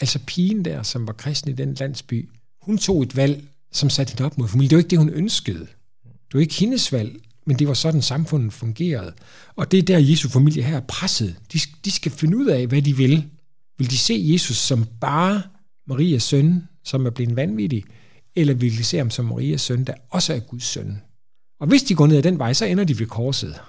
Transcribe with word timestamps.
Altså 0.00 0.18
pigen 0.26 0.64
der, 0.64 0.82
som 0.82 1.06
var 1.06 1.12
kristen 1.12 1.50
i 1.50 1.54
den 1.54 1.74
landsby, 1.74 2.28
hun 2.62 2.78
tog 2.78 3.02
et 3.02 3.16
valg, 3.16 3.44
som 3.72 3.90
satte 3.90 4.10
hende 4.10 4.24
op 4.24 4.38
mod 4.38 4.48
familien. 4.48 4.70
Det 4.70 4.76
var 4.76 4.80
ikke 4.80 4.90
det, 4.90 4.98
hun 4.98 5.08
ønskede. 5.08 5.66
Det 6.04 6.34
var 6.34 6.40
ikke 6.40 6.54
hendes 6.54 6.92
valg, 6.92 7.20
men 7.46 7.58
det 7.58 7.68
var 7.68 7.74
sådan, 7.74 8.02
samfundet 8.02 8.52
fungerede. 8.52 9.12
Og 9.56 9.72
det 9.72 9.78
er 9.78 9.82
der, 9.82 9.98
Jesu 9.98 10.28
familie 10.28 10.62
her 10.62 10.76
er 10.76 10.80
presset. 10.88 11.36
De, 11.52 11.58
de 11.84 11.90
skal 11.90 12.12
finde 12.12 12.36
ud 12.36 12.46
af, 12.46 12.66
hvad 12.66 12.82
de 12.82 12.96
vil. 12.96 13.24
Vil 13.78 13.90
de 13.90 13.98
se 13.98 14.20
Jesus 14.26 14.56
som 14.56 14.86
bare 15.00 15.42
Marias 15.86 16.22
søn, 16.22 16.62
som 16.84 17.06
er 17.06 17.10
blevet 17.10 17.36
vanvittig, 17.36 17.84
eller 18.36 18.54
vil 18.54 18.78
de 18.78 18.84
se 18.84 18.96
ham 18.96 19.10
som 19.10 19.24
Marias 19.24 19.60
søn, 19.60 19.84
der 19.84 19.94
også 20.10 20.34
er 20.34 20.38
Guds 20.38 20.64
søn? 20.64 20.98
Og 21.60 21.66
hvis 21.66 21.82
de 21.82 21.94
går 21.94 22.06
ned 22.06 22.16
ad 22.16 22.22
den 22.22 22.38
vej, 22.38 22.52
så 22.52 22.64
ender 22.64 22.84
de 22.84 22.98
ved 22.98 23.06
korset. 23.06 23.60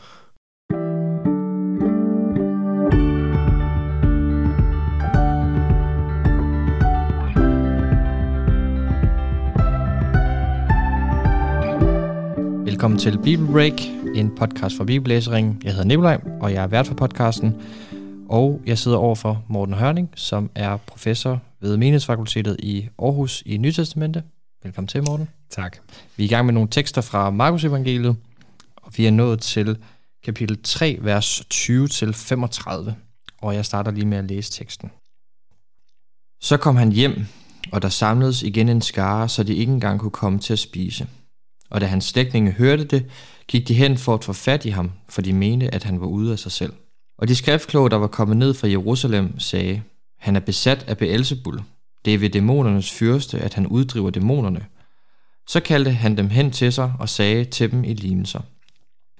Velkommen 12.75 13.00
til 13.00 13.20
Bible 13.24 13.47
Break, 13.47 13.82
en 14.15 14.36
podcast 14.36 14.78
fra 14.78 14.84
Bibellæsering. 14.84 15.61
Jeg 15.64 15.71
hedder 15.71 15.86
Nikolaj, 15.86 16.21
og 16.42 16.54
jeg 16.54 16.64
er 16.64 16.68
vært 16.68 16.88
for 16.88 16.96
podcasten. 16.96 17.61
Og 18.29 18.61
jeg 18.65 18.78
sidder 18.78 18.98
over 18.98 19.15
for 19.15 19.43
Morten 19.48 19.74
Hørning, 19.74 20.10
som 20.15 20.50
er 20.56 20.78
professor 20.78 21.42
ved 21.60 21.78
Menighedsfakultetet 21.78 22.56
i 22.60 22.89
Aarhus 23.00 23.43
i 23.46 23.57
Nytestamentet. 23.57 24.24
Velkommen 24.64 24.88
til, 24.88 25.04
Morten. 25.04 25.29
Tak. 25.50 25.78
Vi 26.18 26.24
er 26.24 26.25
i 26.25 26.29
gang 26.29 26.46
med 26.46 26.54
nogle 26.54 26.70
tekster 26.70 27.01
fra 27.01 27.29
Markus 27.29 27.64
Evangeliet, 27.64 28.15
og 28.76 28.92
vi 28.98 29.06
er 29.06 29.12
nået 29.12 29.42
til 29.42 29.78
kapitel 30.26 30.64
3, 30.64 30.98
vers 31.01 31.42
20-35. 31.54 32.92
Og 33.42 33.56
jeg 33.56 33.66
starter 33.66 33.92
lige 33.92 34.06
med 34.06 34.17
at 34.17 34.26
læse 34.26 34.52
teksten. 34.52 34.92
Så 36.42 36.58
kom 36.58 36.76
han 36.76 36.92
hjem, 36.92 37.26
og 37.72 37.81
der 37.81 37.89
samledes 37.89 38.44
igen 38.44 38.70
en 38.70 38.81
skare, 38.81 39.30
så 39.30 39.44
de 39.44 39.56
ikke 39.56 39.73
engang 39.73 40.00
kunne 40.00 40.12
komme 40.12 40.40
til 40.40 40.53
at 40.53 40.59
spise. 40.59 41.08
Og 41.70 41.82
da 41.82 41.86
hans 41.86 42.06
slægtninge 42.06 42.52
hørte 42.52 42.84
det, 42.84 43.06
gik 43.48 43.68
de 43.68 43.74
hen 43.74 43.98
for 43.98 44.14
at 44.14 44.24
få 44.24 44.34
fat 44.34 44.66
i 44.66 44.70
ham, 44.70 44.92
for 45.10 45.22
de 45.22 45.34
mente, 45.34 45.74
at 45.74 45.84
han 45.84 46.02
var 46.02 46.08
ude 46.08 46.32
af 46.32 46.40
sig 46.40 46.52
selv. 46.52 46.74
Og 47.18 47.28
de 47.28 47.36
skriftkloge, 47.36 47.90
der 47.90 47.96
var 47.96 48.08
kommet 48.08 48.38
ned 48.38 48.54
fra 48.54 48.68
Jerusalem, 48.68 49.40
sagde, 49.40 49.82
han 50.20 50.36
er 50.36 50.40
besat 50.40 50.84
af 50.88 50.98
Beelzebul. 50.98 51.62
Det 52.06 52.14
er 52.14 52.18
ved 52.18 52.30
dæmonernes 52.30 52.92
fyrste, 52.92 53.40
at 53.40 53.54
han 53.54 53.68
uddriver 53.68 54.10
dæmonerne. 54.10 54.66
Så 55.48 55.60
kaldte 55.60 55.92
han 55.92 56.18
dem 56.18 56.30
hen 56.30 56.52
til 56.52 56.74
sig 56.74 56.94
og 57.00 57.10
sagde 57.10 57.46
til 57.46 57.72
dem 57.72 57.84
i 57.84 57.94
lignelser. 57.94 58.42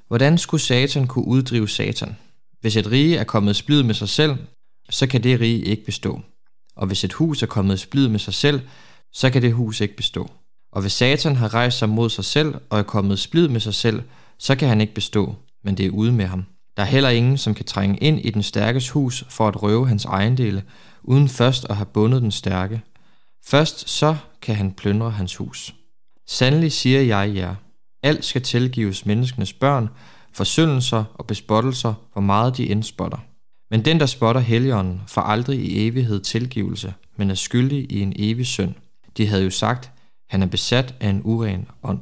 Hvordan 0.08 0.38
skulle 0.38 0.62
Satan 0.62 1.08
kunne 1.08 1.28
uddrive 1.28 1.70
Satan? 1.70 2.16
Hvis 2.62 2.78
et 2.78 2.92
rige 2.92 3.18
er 3.18 3.24
kommet 3.24 3.56
splid 3.56 3.84
med 3.84 3.94
sig 3.94 4.10
selv, 4.10 4.38
så 4.90 5.08
kan 5.08 5.24
det 5.24 5.40
rige 5.40 5.66
ikke 5.66 5.86
bestå. 5.86 6.22
Og 6.76 6.88
hvis 6.88 7.04
et 7.04 7.14
hus 7.14 7.44
er 7.44 7.48
kommet 7.48 7.80
splid 7.80 8.08
med 8.08 8.20
sig 8.20 8.34
selv, 8.34 8.62
så 9.14 9.30
kan 9.30 9.42
det 9.42 9.54
hus 9.54 9.82
ikke 9.82 9.96
bestå. 9.96 10.32
Og 10.76 10.82
hvis 10.82 10.94
Satan 10.94 11.36
har 11.36 11.54
rejst 11.54 11.78
sig 11.78 11.90
mod 11.90 12.10
sig 12.10 12.26
selv 12.26 12.56
og 12.70 12.80
er 12.80 12.84
kommet 12.84 13.20
splid 13.20 13.48
med 13.48 13.60
sig 13.60 13.74
selv, 13.74 14.04
så 14.40 14.56
kan 14.56 14.68
han 14.68 14.82
ikke 14.82 14.94
bestå, 14.94 15.36
men 15.64 15.78
det 15.78 15.86
er 15.86 15.90
ude 15.90 16.12
med 16.12 16.26
ham. 16.26 16.46
Der 16.78 16.84
er 16.84 16.88
heller 16.88 17.10
ingen, 17.10 17.38
som 17.38 17.54
kan 17.54 17.66
trænge 17.66 17.98
ind 17.98 18.20
i 18.20 18.30
den 18.30 18.44
stærkes 18.44 18.90
hus 18.90 19.26
for 19.30 19.48
at 19.48 19.64
røve 19.64 19.88
hans 19.88 20.06
ejendele, 20.06 20.64
uden 21.04 21.30
først 21.30 21.66
at 21.70 21.76
have 21.76 21.86
bundet 21.86 22.22
den 22.22 22.32
stærke. 22.32 22.82
Først 23.46 23.90
så 23.90 24.16
kan 24.42 24.56
han 24.56 24.72
plyndre 24.72 25.12
hans 25.12 25.36
hus. 25.36 25.76
Sandelig 26.28 26.72
siger 26.72 27.02
jeg 27.02 27.36
jer, 27.36 27.56
alt 28.04 28.26
skal 28.26 28.42
tilgives 28.42 29.06
menneskenes 29.06 29.54
børn, 29.54 29.90
forsyndelser 30.34 31.04
og 31.14 31.28
bespottelser, 31.28 31.94
hvor 32.14 32.22
meget 32.22 32.58
de 32.58 32.66
indspotter. 32.66 33.18
Men 33.72 33.86
den, 33.86 34.00
der 34.00 34.06
spotter 34.06 34.42
helligånden, 34.42 35.02
får 35.08 35.22
aldrig 35.22 35.60
i 35.60 35.88
evighed 35.88 36.20
tilgivelse, 36.20 36.94
men 37.18 37.30
er 37.30 37.36
skyldig 37.36 37.92
i 37.92 38.02
en 38.02 38.14
evig 38.16 38.46
synd. 38.46 38.74
De 39.18 39.28
havde 39.28 39.44
jo 39.44 39.50
sagt, 39.50 39.92
han 40.30 40.42
er 40.42 40.46
besat 40.46 40.96
af 41.00 41.10
en 41.10 41.22
uren 41.24 41.68
ånd. 41.84 42.00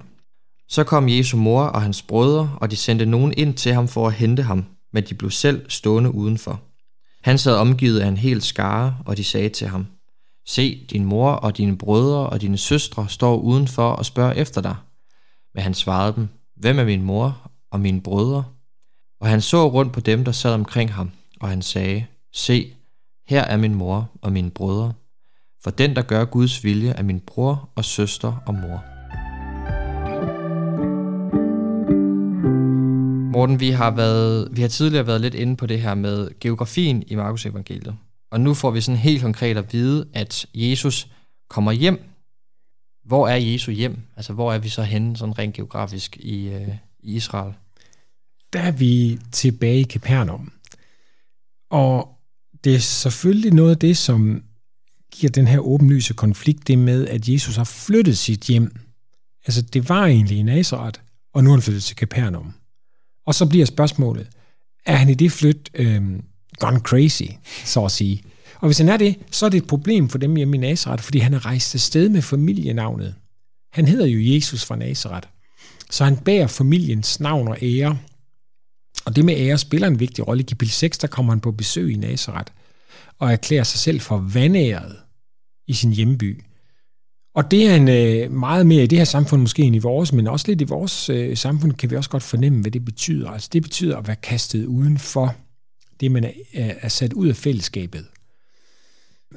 Så 0.70 0.84
kom 0.84 1.10
Jesu 1.10 1.38
mor 1.38 1.64
og 1.64 1.82
hans 1.82 2.02
brødre, 2.02 2.58
og 2.62 2.72
de 2.72 2.76
sendte 2.76 3.06
nogen 3.06 3.34
ind 3.38 3.54
til 3.54 3.74
ham 3.74 3.88
for 3.88 4.08
at 4.08 4.14
hente 4.14 4.44
ham, 4.44 4.66
men 4.94 5.04
de 5.04 5.16
blev 5.16 5.32
selv 5.32 5.70
stående 5.70 6.16
udenfor. 6.16 6.62
Han 7.24 7.38
sad 7.38 7.56
omgivet 7.56 8.00
af 8.00 8.08
en 8.08 8.18
hel 8.18 8.42
skare, 8.42 8.98
og 9.06 9.18
de 9.18 9.24
sagde 9.24 9.50
til 9.50 9.68
ham, 9.68 9.88
Se, 10.48 10.86
din 10.90 11.06
mor 11.06 11.32
og 11.32 11.58
dine 11.58 11.78
brødre 11.78 12.30
og 12.30 12.42
dine 12.42 12.58
søstre 12.58 13.10
står 13.10 13.38
udenfor 13.38 13.90
og 13.90 14.06
spørger 14.06 14.34
efter 14.34 14.62
dig. 14.62 14.76
Men 15.54 15.64
han 15.64 15.74
svarede 15.74 16.16
dem, 16.16 16.28
Hvem 16.56 16.80
er 16.80 16.84
min 16.84 17.02
mor 17.02 17.52
og 17.72 17.80
mine 17.80 18.02
brødre? 18.02 18.44
Og 19.22 19.28
han 19.28 19.42
så 19.42 19.70
rundt 19.70 19.94
på 19.94 20.00
dem, 20.00 20.26
der 20.26 20.32
sad 20.32 20.54
omkring 20.54 20.94
ham, 20.94 21.12
og 21.40 21.50
han 21.50 21.62
sagde, 21.62 22.06
Se, 22.34 22.74
her 23.28 23.42
er 23.42 23.58
min 23.58 23.76
mor 23.76 24.10
og 24.22 24.32
mine 24.32 24.52
brødre. 24.52 24.94
For 25.64 25.72
den, 25.72 25.96
der 25.96 26.02
gør 26.02 26.26
Guds 26.26 26.64
vilje, 26.64 26.90
er 26.90 27.04
min 27.04 27.20
bror 27.20 27.70
og 27.76 27.86
søster 27.86 28.44
og 28.46 28.54
mor. 28.54 28.84
Morten, 33.32 33.60
vi 33.60 33.70
har, 33.70 33.92
været, 33.92 34.50
vi 34.52 34.62
har 34.62 34.68
tidligere 34.68 35.08
været 35.08 35.22
lidt 35.22 35.34
inde 35.34 35.56
på 35.56 35.66
det 35.66 35.82
her 35.82 35.96
med 35.96 36.40
geografien 36.40 37.04
i 37.08 37.16
Markus 37.16 37.46
evangeliet. 37.46 37.96
Og 38.32 38.42
nu 38.42 38.54
får 38.54 38.72
vi 38.72 38.82
sådan 38.82 38.98
helt 38.98 39.22
konkret 39.22 39.58
at 39.58 39.74
vide, 39.74 40.08
at 40.14 40.46
Jesus 40.54 41.08
kommer 41.50 41.72
hjem. 41.72 42.04
Hvor 43.06 43.28
er 43.28 43.36
Jesu 43.36 43.72
hjem? 43.72 44.00
Altså, 44.16 44.34
hvor 44.34 44.54
er 44.54 44.60
vi 44.60 44.70
så 44.70 44.84
henne 44.84 45.18
sådan 45.18 45.40
rent 45.40 45.56
geografisk 45.56 46.18
i, 46.18 46.48
øh, 46.48 46.68
i 47.00 47.16
Israel? 47.16 47.54
Der 48.54 48.60
er 48.60 48.72
vi 48.72 49.20
tilbage 49.32 49.80
i 49.80 49.84
Capernaum. 49.84 50.52
Og 51.72 52.20
det 52.64 52.76
er 52.76 52.80
selvfølgelig 52.80 53.54
noget 53.54 53.72
af 53.72 53.78
det, 53.78 53.98
som 53.98 54.44
giver 55.14 55.32
den 55.32 55.48
her 55.48 55.60
åbenlyse 55.60 56.14
konflikt, 56.14 56.68
det 56.68 56.78
med, 56.78 57.08
at 57.08 57.30
Jesus 57.30 57.56
har 57.56 57.64
flyttet 57.64 58.18
sit 58.18 58.42
hjem. 58.42 58.76
Altså, 59.46 59.62
det 59.62 59.90
var 59.90 60.06
egentlig 60.06 60.38
i 60.38 60.44
Nazareth, 60.44 61.00
og 61.34 61.44
nu 61.44 61.50
er 61.50 61.56
han 61.56 61.62
flyttet 61.62 61.84
til 61.84 61.98
Capernaum. 61.98 62.54
Og 63.26 63.36
så 63.36 63.46
bliver 63.46 63.66
spørgsmålet, 63.66 64.28
er 64.86 64.96
han 64.96 65.10
i 65.10 65.14
det 65.14 65.32
flyt 65.32 65.70
øh, 65.74 66.04
gone 66.60 66.80
crazy, 66.80 67.24
så 67.66 67.86
at 67.86 67.92
sige? 67.92 68.24
Og 68.56 68.68
hvis 68.68 68.78
han 68.78 68.90
er 68.90 68.98
det, 68.98 69.16
så 69.32 69.46
er 69.46 69.50
det 69.50 69.58
et 69.58 69.68
problem 69.68 70.10
for 70.10 70.18
dem 70.18 70.36
hjemme 70.36 70.58
i 70.58 70.60
Nazareth, 70.60 71.04
fordi 71.04 71.20
han 71.20 71.34
er 71.34 71.46
rejst 71.46 71.76
afsted 71.76 72.10
med 72.10 72.22
familienavnet. 72.22 73.16
Han 73.74 73.88
hedder 73.88 74.06
jo 74.06 74.36
Jesus 74.36 74.66
fra 74.66 74.76
Nazareth. 74.76 75.28
Så 75.92 76.04
han 76.04 76.18
bærer 76.18 76.48
familiens 76.48 77.20
navn 77.20 77.48
og 77.48 77.58
ære. 77.62 77.98
Og 79.06 79.16
det 79.16 79.26
med 79.26 79.38
ære 79.38 79.58
spiller 79.58 79.88
en 79.88 80.00
vigtig 80.00 80.28
rolle. 80.28 80.44
I 80.44 80.46
kapitel 80.46 80.74
6, 80.74 80.98
der 80.98 81.08
kommer 81.08 81.32
han 81.32 81.40
på 81.40 81.52
besøg 81.52 81.92
i 81.92 81.96
Nazareth 81.96 82.52
og 83.20 83.32
erklærer 83.32 83.64
sig 83.64 83.80
selv 83.80 84.02
for 84.02 84.18
vandæret 84.18 84.96
i 85.68 85.74
sin 85.74 85.92
hjemby. 85.92 86.44
Og 87.36 87.52
det 87.52 87.68
er 87.68 87.76
en 87.76 87.88
øh, 87.88 88.32
meget 88.32 88.68
mere 88.68 88.84
i 88.84 88.88
det 88.88 88.98
her 88.98 89.06
samfund 89.06 89.42
måske 89.42 89.64
end 89.64 89.76
i 89.76 89.80
vores, 89.80 90.14
men 90.14 90.28
også 90.28 90.46
lidt 90.48 90.62
i 90.62 90.64
vores 90.64 91.10
øh, 91.10 91.38
samfund 91.38 91.74
kan 91.74 91.90
vi 91.90 91.96
også 91.96 92.10
godt 92.10 92.24
fornemme, 92.24 92.62
hvad 92.62 92.72
det 92.72 92.86
betyder. 92.86 93.30
Altså 93.30 93.50
det 93.54 93.64
betyder 93.64 93.98
at 93.98 94.08
være 94.08 94.16
kastet 94.16 94.66
uden 94.66 94.98
for 94.98 95.36
det, 96.00 96.12
man 96.12 96.24
er, 96.24 96.32
er 96.54 96.90
sat 96.90 97.14
ud 97.14 97.28
af 97.28 97.36
fællesskabet. 97.36 98.06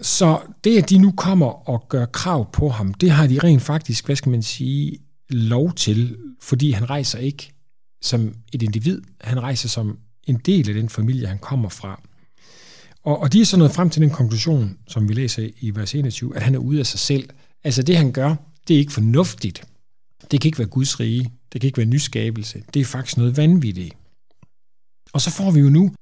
Så 0.02 0.40
det, 0.64 0.82
at 0.82 0.90
de 0.90 0.98
nu 0.98 1.10
kommer 1.10 1.68
og 1.68 1.86
gør 1.88 2.06
krav 2.06 2.52
på 2.52 2.68
ham, 2.68 2.94
det 2.94 3.10
har 3.10 3.26
de 3.26 3.38
rent 3.38 3.62
faktisk, 3.62 4.06
hvad 4.06 4.16
skal 4.16 4.30
man 4.30 4.42
sige, 4.42 4.98
lov 5.28 5.72
til, 5.72 6.16
fordi 6.40 6.70
han 6.70 6.90
rejser 6.90 7.18
ikke 7.18 7.52
som 8.02 8.34
et 8.52 8.62
individ, 8.62 9.02
han 9.20 9.40
rejser 9.42 9.68
som 9.68 9.98
en 10.24 10.36
del 10.36 10.68
af 10.68 10.74
den 10.74 10.88
familie, 10.88 11.26
han 11.26 11.38
kommer 11.38 11.68
fra. 11.68 12.00
Og, 13.06 13.20
og 13.20 13.32
de 13.32 13.40
er 13.40 13.44
så 13.44 13.56
nået 13.56 13.72
frem 13.72 13.90
til 13.90 14.02
den 14.02 14.10
konklusion, 14.10 14.78
som 14.88 15.08
vi 15.08 15.14
læser 15.14 15.48
i 15.60 15.70
vers 15.74 15.94
21, 15.94 16.36
at 16.36 16.42
han 16.42 16.54
er 16.54 16.58
ude 16.58 16.80
af 16.80 16.86
sig 16.86 17.00
selv. 17.00 17.28
Altså 17.64 17.82
det, 17.82 17.96
han 17.96 18.12
gør, 18.12 18.34
det 18.68 18.74
er 18.74 18.78
ikke 18.78 18.92
fornuftigt. 18.92 19.64
Det 20.30 20.40
kan 20.40 20.48
ikke 20.48 20.58
være 20.58 20.68
Guds 20.68 21.00
rige. 21.00 21.30
Det 21.52 21.60
kan 21.60 21.68
ikke 21.68 21.78
være 21.78 21.86
nyskabelse. 21.86 22.62
Det 22.74 22.80
er 22.80 22.84
faktisk 22.84 23.16
noget 23.16 23.36
vanvittigt. 23.36 23.94
Og 25.12 25.20
så 25.20 25.30
får 25.30 25.50
vi 25.50 25.60
jo 25.60 25.70
nu 25.70 25.92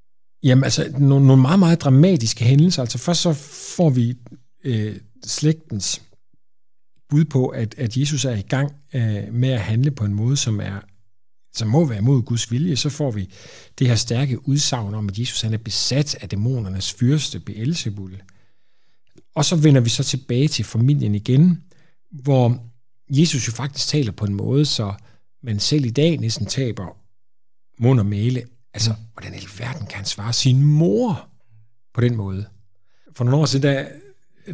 jamen, 0.43 0.65
altså, 0.65 0.93
nogle, 0.99 1.27
nogle 1.27 1.43
meget, 1.43 1.59
meget 1.59 1.81
dramatiske 1.81 2.45
hændelser. 2.45 2.83
Altså 2.83 2.99
først 2.99 3.21
så 3.21 3.33
får 3.77 3.91
vi 3.91 4.15
øh, 4.65 4.97
slægtens 5.25 6.03
bud 7.09 7.25
på, 7.25 7.49
at, 7.49 7.75
at 7.79 7.97
Jesus 7.97 8.25
er 8.25 8.35
i 8.35 8.43
gang 8.43 8.73
øh, 8.95 9.33
med 9.33 9.49
at 9.49 9.61
handle 9.61 9.91
på 9.91 10.05
en 10.05 10.15
måde, 10.15 10.37
som 10.37 10.61
er 10.61 10.81
som 11.55 11.69
må 11.69 11.85
være 11.85 12.01
mod 12.01 12.23
Guds 12.23 12.51
vilje, 12.51 12.77
så 12.77 12.91
får 12.91 13.11
vi 13.11 13.31
det 13.79 13.89
her 13.89 13.95
stærke 13.95 14.49
udsagn 14.49 14.95
om, 14.95 15.09
at 15.09 15.19
Jesus 15.19 15.43
han 15.43 15.55
er 15.55 15.59
besat 15.59 16.15
af 16.21 16.29
dæmonernes 16.29 16.93
fyrste, 16.93 17.41
Beelzebul. 17.41 18.23
Og 19.35 19.45
så 19.45 19.57
vender 19.57 19.81
vi 19.81 19.89
så 19.89 20.05
tilbage 20.05 20.49
til 20.49 20.65
familien 20.65 21.15
igen, 21.15 21.63
hvor 22.11 22.59
Jesus 23.11 23.49
jo 23.49 23.53
faktisk 23.53 23.89
taler 23.89 24.13
på 24.13 24.25
en 24.25 24.35
måde, 24.35 24.65
så 24.65 24.95
man 25.43 25.61
selv 25.61 25.85
i 25.85 25.91
dag 25.91 26.17
næsten 26.17 26.47
taber 26.47 26.97
mund 27.79 28.01
og 28.01 28.07
male. 28.07 28.43
Altså, 28.75 28.95
hvordan 29.13 29.35
i 29.35 29.47
verden 29.59 29.87
kan 29.87 29.97
han 29.97 30.05
svare 30.05 30.33
sin 30.33 30.63
mor 30.63 31.29
på 31.95 32.01
den 32.01 32.17
måde? 32.17 32.47
For 33.13 33.25
nogle 33.25 33.39
år 33.39 33.47
siden, 33.47 33.63
da, 33.63 33.89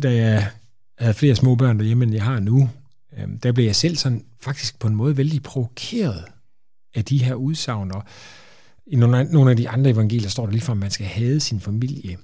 da 0.02 0.14
jeg 0.14 0.50
havde 0.98 1.14
flere 1.14 1.36
små 1.36 1.54
børn 1.54 1.78
derhjemme, 1.78 2.04
end 2.04 2.14
jeg 2.14 2.24
har 2.24 2.40
nu, 2.40 2.70
øhm, 3.18 3.38
der 3.38 3.52
blev 3.52 3.64
jeg 3.64 3.76
selv 3.76 3.96
sådan 3.96 4.24
faktisk 4.40 4.78
på 4.78 4.88
en 4.88 4.94
måde 4.94 5.16
vældig 5.16 5.42
provokeret 5.42 6.24
af 6.94 7.04
de 7.04 7.24
her 7.24 7.34
udsagn. 7.34 7.92
Og 7.92 8.02
i 8.86 8.96
nogle 8.96 9.50
af, 9.50 9.56
de 9.56 9.68
andre 9.68 9.90
evangelier 9.90 10.28
står 10.28 10.46
der 10.46 10.52
lige 10.52 10.62
for, 10.62 10.72
at 10.72 10.78
man 10.78 10.90
skal 10.90 11.06
have 11.06 11.40
sin 11.40 11.60
familie. 11.60 12.18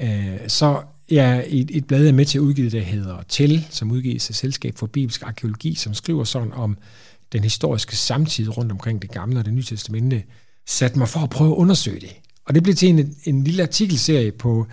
Øh, 0.00 0.48
så 0.48 0.82
Ja, 1.10 1.42
et, 1.46 1.70
et 1.76 1.86
blad 1.86 2.08
er 2.08 2.12
med 2.12 2.24
til 2.24 2.38
at 2.38 2.42
udgive, 2.42 2.70
der 2.70 2.80
hedder 2.80 3.22
Til, 3.28 3.66
som 3.70 3.90
udgives 3.90 4.30
af 4.30 4.34
Selskab 4.34 4.78
for 4.78 4.86
Bibelsk 4.86 5.22
Arkeologi, 5.22 5.74
som 5.74 5.94
skriver 5.94 6.24
sådan 6.24 6.52
om 6.52 6.78
den 7.32 7.42
historiske 7.42 7.96
samtid 7.96 8.56
rundt 8.56 8.72
omkring 8.72 9.02
det 9.02 9.10
gamle 9.10 9.38
og 9.38 9.44
det 9.44 9.54
nye 9.54 9.62
testamente, 9.62 10.22
satte 10.68 10.98
mig 10.98 11.08
for 11.08 11.20
at 11.20 11.30
prøve 11.30 11.50
at 11.50 11.56
undersøge 11.56 12.00
det. 12.00 12.16
Og 12.44 12.54
det 12.54 12.62
blev 12.62 12.74
til 12.74 12.88
en, 12.88 13.16
en 13.24 13.44
lille 13.44 13.62
artikelserie 13.62 14.32
på, 14.32 14.66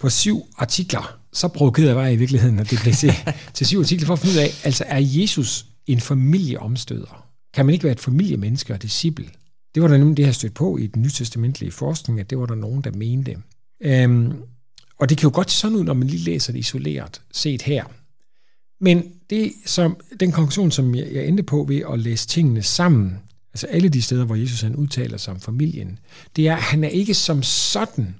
på 0.00 0.10
syv 0.10 0.46
artikler. 0.56 1.18
Så 1.32 1.48
provokerede 1.48 1.98
jeg 1.98 2.12
i 2.12 2.16
virkeligheden, 2.16 2.58
at 2.58 2.70
det 2.70 2.78
blev 2.82 2.94
til, 2.94 3.12
til 3.54 3.66
syv 3.66 3.80
artikler 3.80 4.06
for 4.06 4.12
at 4.12 4.18
finde 4.18 4.34
ud 4.34 4.40
af, 4.40 4.50
altså 4.64 4.84
er 4.86 5.00
Jesus 5.00 5.66
en 5.86 6.00
familieomstøder? 6.00 7.26
Kan 7.54 7.66
man 7.66 7.72
ikke 7.72 7.84
være 7.84 7.92
et 7.92 8.00
familiemenneske 8.00 8.72
og 8.74 8.82
disciple? 8.82 9.30
Det 9.74 9.82
var 9.82 9.88
der 9.88 9.98
nemlig 9.98 10.16
det, 10.16 10.24
her 10.24 10.32
stødt 10.32 10.54
på 10.54 10.76
i 10.76 10.86
den 10.86 11.02
nytestamentlige 11.02 11.72
forskning, 11.72 12.20
at 12.20 12.30
det 12.30 12.38
var 12.38 12.46
der 12.46 12.54
nogen, 12.54 12.84
der 12.84 12.92
mente. 12.92 13.36
Øhm, 13.80 14.32
og 14.98 15.08
det 15.08 15.18
kan 15.18 15.28
jo 15.28 15.34
godt 15.34 15.50
se 15.50 15.58
sådan 15.58 15.76
ud, 15.76 15.84
når 15.84 15.94
man 15.94 16.08
lige 16.08 16.24
læser 16.24 16.52
det 16.52 16.58
isoleret 16.58 17.22
set 17.32 17.62
her. 17.62 17.84
Men 18.80 19.12
det, 19.30 19.52
som, 19.66 20.00
den 20.20 20.32
konklusion, 20.32 20.70
som 20.70 20.94
jeg, 20.94 21.12
jeg 21.12 21.26
endte 21.26 21.42
på 21.42 21.64
ved 21.68 21.82
at 21.92 21.98
læse 21.98 22.28
tingene 22.28 22.62
sammen, 22.62 23.18
altså 23.52 23.66
alle 23.66 23.88
de 23.88 24.02
steder, 24.02 24.24
hvor 24.24 24.34
Jesus 24.34 24.60
han 24.60 24.76
udtaler 24.76 25.16
sig 25.16 25.34
om 25.34 25.40
familien, 25.40 25.98
det 26.36 26.48
er, 26.48 26.56
at 26.56 26.62
han 26.62 26.84
er 26.84 26.88
ikke 26.88 27.14
som 27.14 27.42
sådan 27.42 28.14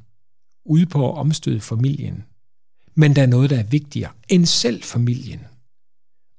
ude 0.64 0.86
på 0.86 1.12
at 1.12 1.18
omstøde 1.18 1.60
familien, 1.60 2.24
men 2.94 3.16
der 3.16 3.22
er 3.22 3.26
noget, 3.26 3.50
der 3.50 3.58
er 3.58 3.62
vigtigere 3.62 4.10
end 4.28 4.46
selv 4.46 4.82
familien. 4.82 5.40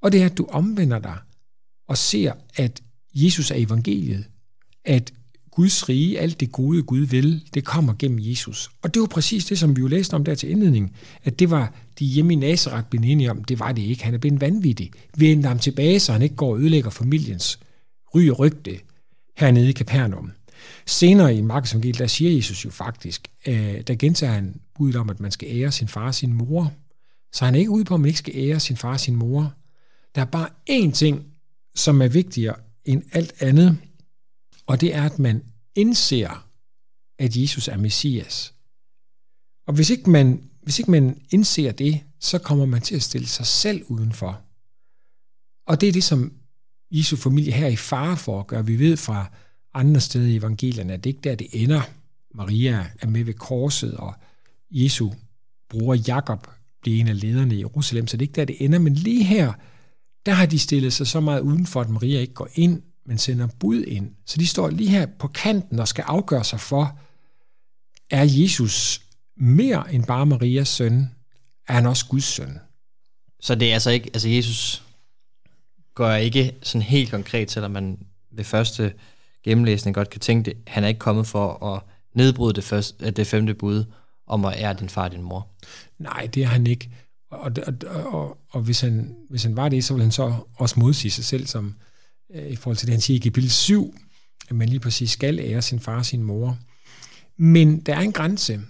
Og 0.02 0.12
det 0.12 0.22
er, 0.22 0.26
at 0.26 0.38
du 0.38 0.46
omvender 0.50 0.98
dig 0.98 1.16
og 1.88 1.98
ser, 1.98 2.32
at 2.56 2.82
Jesus 3.14 3.50
er 3.50 3.56
evangeliet, 3.56 4.24
at 4.84 5.12
Guds 5.50 5.88
rige, 5.88 6.20
alt 6.20 6.40
det 6.40 6.52
gode 6.52 6.82
Gud 6.82 7.00
vil, 7.00 7.42
det 7.54 7.64
kommer 7.64 7.94
gennem 7.98 8.18
Jesus. 8.22 8.70
Og 8.82 8.94
det 8.94 9.00
var 9.00 9.06
præcis 9.06 9.44
det, 9.44 9.58
som 9.58 9.76
vi 9.76 9.80
jo 9.80 9.86
læste 9.86 10.14
om 10.14 10.24
der 10.24 10.34
til 10.34 10.50
indledning, 10.50 10.96
at 11.24 11.38
det 11.38 11.50
var 11.50 11.74
de 11.98 12.04
hjemme 12.04 12.32
i 12.32 12.36
Nazareth 12.36 12.88
blevet 12.88 13.10
enige 13.10 13.30
om, 13.30 13.44
det 13.44 13.58
var 13.58 13.72
det 13.72 13.82
ikke. 13.82 14.04
Han 14.04 14.14
er 14.14 14.18
blevet 14.18 14.40
vanvittig. 14.40 14.90
Vi 15.16 15.32
endte 15.32 15.48
ham 15.48 15.58
tilbage, 15.58 16.00
så 16.00 16.12
han 16.12 16.22
ikke 16.22 16.34
går 16.34 16.52
og 16.52 16.60
ødelægger 16.60 16.90
familiens 16.90 17.58
ry 18.14 18.28
og 18.30 18.38
rygte 18.38 18.78
hernede 19.36 19.68
i 19.68 19.72
Capernaum. 19.72 20.30
Senere 20.86 21.36
i 21.36 21.40
Markus 21.40 21.72
Evangeliet, 21.72 21.98
der 21.98 22.06
siger 22.06 22.30
Jesus 22.30 22.64
jo 22.64 22.70
faktisk, 22.70 23.28
øh, 23.46 23.80
der 23.80 23.94
gentager 23.94 24.32
han 24.32 24.60
budet 24.74 24.96
om, 24.96 25.10
at 25.10 25.20
man 25.20 25.30
skal 25.30 25.48
ære 25.50 25.72
sin 25.72 25.88
far 25.88 26.06
og 26.06 26.14
sin 26.14 26.32
mor. 26.32 26.72
Så 27.32 27.44
han 27.44 27.54
er 27.54 27.58
ikke 27.58 27.70
ude 27.70 27.84
på, 27.84 27.94
at 27.94 28.00
man 28.00 28.08
ikke 28.08 28.18
skal 28.18 28.34
ære 28.36 28.60
sin 28.60 28.76
far 28.76 28.92
og 28.92 29.00
sin 29.00 29.16
mor. 29.16 29.52
Der 30.14 30.20
er 30.20 30.24
bare 30.26 30.48
én 30.70 30.92
ting, 30.92 31.24
som 31.74 32.02
er 32.02 32.08
vigtigere 32.08 32.54
end 32.84 33.02
alt 33.12 33.42
andet, 33.42 33.78
og 34.66 34.80
det 34.80 34.94
er, 34.94 35.02
at 35.02 35.18
man 35.18 35.42
indser, 35.74 36.48
at 37.18 37.36
Jesus 37.36 37.68
er 37.68 37.76
Messias. 37.76 38.54
Og 39.66 39.74
hvis 39.74 39.90
ikke 39.90 40.10
man, 40.10 40.50
hvis 40.62 40.78
ikke 40.78 40.90
man 40.90 41.20
indser 41.30 41.72
det, 41.72 42.00
så 42.20 42.38
kommer 42.38 42.66
man 42.66 42.82
til 42.82 42.94
at 42.96 43.02
stille 43.02 43.26
sig 43.26 43.46
selv 43.46 43.84
udenfor. 43.88 44.40
Og 45.66 45.80
det 45.80 45.88
er 45.88 45.92
det, 45.92 46.04
som 46.04 46.32
Jesu 46.90 47.16
familie 47.16 47.52
her 47.52 47.66
i 47.66 47.76
fare 47.76 48.16
for 48.16 48.40
at 48.40 48.46
gøre. 48.46 48.66
Vi 48.66 48.78
ved 48.78 48.96
fra 48.96 49.30
andre 49.74 50.00
steder 50.00 50.26
i 50.26 50.36
evangelierne, 50.36 50.92
at 50.92 51.04
det 51.04 51.10
ikke 51.10 51.20
der, 51.24 51.34
det 51.34 51.46
ender. 51.52 51.82
Maria 52.34 52.90
er 53.00 53.06
med 53.06 53.24
ved 53.24 53.34
korset, 53.34 53.96
og 53.96 54.14
Jesu 54.70 55.10
bror 55.70 55.94
Jakob 55.94 56.46
bliver 56.82 57.00
en 57.00 57.08
af 57.08 57.20
lederne 57.20 57.54
i 57.54 57.58
Jerusalem, 57.58 58.06
så 58.06 58.16
det 58.16 58.22
er 58.22 58.28
ikke 58.28 58.36
der, 58.36 58.44
det 58.44 58.56
ender. 58.64 58.78
Men 58.78 58.94
lige 58.94 59.24
her, 59.24 59.52
der 60.26 60.32
har 60.32 60.46
de 60.46 60.58
stillet 60.58 60.92
sig 60.92 61.06
så 61.06 61.20
meget 61.20 61.40
udenfor, 61.40 61.80
at 61.80 61.88
Maria 61.88 62.20
ikke 62.20 62.34
går 62.34 62.48
ind 62.54 62.82
men 63.06 63.18
sender 63.18 63.48
bud 63.60 63.82
ind. 63.82 64.10
Så 64.26 64.38
de 64.38 64.46
står 64.46 64.70
lige 64.70 64.90
her 64.90 65.06
på 65.06 65.28
kanten 65.28 65.78
og 65.78 65.88
skal 65.88 66.04
afgøre 66.06 66.44
sig 66.44 66.60
for, 66.60 66.98
er 68.10 68.24
Jesus 68.28 69.02
mere 69.36 69.94
end 69.94 70.04
bare 70.04 70.26
Marias 70.26 70.68
søn? 70.68 71.10
Er 71.68 71.72
han 71.72 71.86
også 71.86 72.06
Guds 72.06 72.24
søn? 72.24 72.58
Så 73.40 73.54
det 73.54 73.70
er 73.70 73.74
altså 73.74 73.90
ikke, 73.90 74.10
altså 74.14 74.28
Jesus 74.28 74.82
går 75.94 76.12
ikke 76.12 76.54
sådan 76.62 76.82
helt 76.82 77.10
konkret, 77.10 77.50
selvom 77.50 77.70
man 77.70 77.98
ved 78.30 78.44
første 78.44 78.92
gennemlæsning 79.42 79.94
godt 79.94 80.10
kan 80.10 80.20
tænke 80.20 80.50
det, 80.50 80.58
han 80.66 80.84
er 80.84 80.88
ikke 80.88 80.98
kommet 80.98 81.26
for 81.26 81.74
at 81.74 81.82
nedbryde 82.14 82.54
det, 82.54 82.64
første, 82.64 83.10
det 83.10 83.26
femte 83.26 83.54
bud 83.54 83.84
om 84.26 84.44
at 84.44 84.54
ære 84.56 84.74
din 84.74 84.88
far 84.88 85.04
og 85.04 85.12
din 85.12 85.22
mor. 85.22 85.48
Nej, 85.98 86.28
det 86.34 86.42
er 86.42 86.46
han 86.46 86.66
ikke. 86.66 86.90
Og, 87.34 87.52
og, 87.66 87.74
og, 87.86 88.38
og, 88.50 88.62
hvis, 88.62 88.80
han, 88.80 89.16
hvis 89.30 89.42
han 89.42 89.56
var 89.56 89.68
det, 89.68 89.84
så 89.84 89.94
ville 89.94 90.04
han 90.04 90.12
så 90.12 90.34
også 90.56 90.80
modsige 90.80 91.10
sig 91.10 91.24
selv 91.24 91.46
som, 91.46 91.74
øh, 92.34 92.46
i 92.46 92.56
forhold 92.56 92.76
til 92.76 92.86
det, 92.86 92.92
han 92.92 93.00
siger 93.00 93.16
i 93.16 93.20
kapitel 93.20 93.50
7, 93.50 93.94
at 94.48 94.56
man 94.56 94.68
lige 94.68 94.80
præcis 94.80 95.10
skal 95.10 95.38
ære 95.38 95.62
sin 95.62 95.80
far 95.80 95.98
og 95.98 96.06
sin 96.06 96.22
mor. 96.22 96.58
Men 97.36 97.80
der 97.80 97.94
er 97.94 98.00
en 98.00 98.12
grænse, 98.12 98.60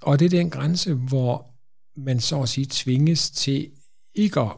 og 0.00 0.18
det 0.18 0.26
er 0.26 0.30
den 0.30 0.50
grænse, 0.50 0.94
hvor 0.94 1.46
man 1.96 2.20
så 2.20 2.42
at 2.42 2.48
sige 2.48 2.66
tvinges 2.70 3.30
til 3.30 3.70
ikke 4.14 4.40
at 4.40 4.52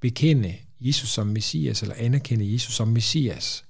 bekende 0.00 0.54
Jesus 0.80 1.08
som 1.08 1.26
Messias, 1.26 1.82
eller 1.82 1.94
anerkende 1.98 2.52
Jesus 2.52 2.74
som 2.74 2.88
Messias. 2.88 3.64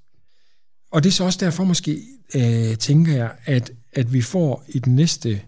Og 0.91 1.03
det 1.05 1.09
er 1.09 1.13
så 1.13 1.25
også 1.25 1.45
derfor 1.45 1.65
måske, 1.65 2.03
øh, 2.35 2.79
tænker 2.79 3.17
jeg, 3.17 3.37
at, 3.45 3.73
at 3.93 4.13
vi 4.13 4.23
får 4.23 4.65
i, 4.69 4.79
den 4.79 4.95
næste, 4.95 5.43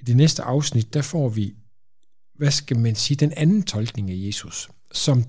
i 0.00 0.04
det 0.04 0.16
næste 0.16 0.42
afsnit, 0.42 0.94
der 0.94 1.02
får 1.02 1.28
vi, 1.28 1.54
hvad 2.40 2.50
skal 2.50 2.78
man 2.78 2.94
sige, 2.94 3.16
den 3.16 3.32
anden 3.36 3.62
tolkning 3.62 4.10
af 4.10 4.14
Jesus, 4.16 4.68
som 4.92 5.24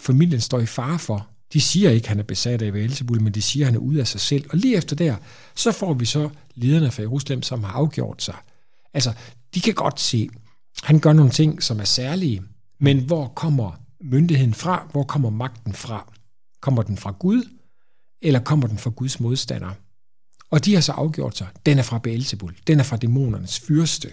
familien 0.00 0.40
står 0.40 0.60
i 0.60 0.66
fare 0.66 0.98
for, 0.98 1.28
de 1.52 1.60
siger 1.60 1.90
ikke, 1.90 2.04
at 2.04 2.08
han 2.08 2.18
er 2.18 2.22
besat 2.22 2.62
af 2.62 2.72
Beelzebul, 2.72 3.22
men 3.22 3.32
de 3.32 3.42
siger, 3.42 3.66
at 3.66 3.72
han 3.72 3.74
er 3.74 3.84
ude 3.84 4.00
af 4.00 4.06
sig 4.06 4.20
selv. 4.20 4.44
Og 4.50 4.58
lige 4.58 4.76
efter 4.76 4.96
der, 4.96 5.16
så 5.54 5.72
får 5.72 5.94
vi 5.94 6.04
så 6.04 6.30
lederne 6.54 6.90
fra 6.90 7.02
Jerusalem, 7.02 7.42
som 7.42 7.64
har 7.64 7.72
afgjort 7.72 8.22
sig. 8.22 8.34
Altså, 8.94 9.12
de 9.54 9.60
kan 9.60 9.74
godt 9.74 10.00
se, 10.00 10.28
at 10.76 10.84
han 10.84 11.00
gør 11.00 11.12
nogle 11.12 11.30
ting, 11.30 11.62
som 11.62 11.80
er 11.80 11.84
særlige, 11.84 12.42
men 12.80 12.98
hvor 12.98 13.28
kommer 13.28 13.80
myndigheden 14.00 14.54
fra? 14.54 14.88
Hvor 14.92 15.02
kommer 15.02 15.30
magten 15.30 15.72
fra? 15.72 16.12
Kommer 16.60 16.82
den 16.82 16.96
fra 16.96 17.10
Gud, 17.18 17.48
eller 18.22 18.40
kommer 18.40 18.66
den 18.66 18.78
fra 18.78 18.90
Guds 18.90 19.20
modstander? 19.20 19.70
Og 20.50 20.64
de 20.64 20.74
har 20.74 20.80
så 20.80 20.92
afgjort 20.92 21.36
sig, 21.36 21.48
den 21.66 21.78
er 21.78 21.82
fra 21.82 21.98
Beelzebul, 21.98 22.56
den 22.66 22.80
er 22.80 22.84
fra 22.84 22.96
dæmonernes 22.96 23.60
fyrste. 23.60 24.08